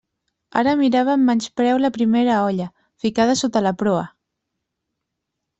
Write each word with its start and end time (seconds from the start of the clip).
Ara 0.61 0.71
mirava 0.79 1.11
amb 1.15 1.29
menyspreu 1.31 1.83
la 1.83 1.91
primera 1.99 2.39
olla, 2.47 2.69
ficada 3.05 3.39
sota 3.45 3.63
la 3.69 3.77
proa. 3.83 4.07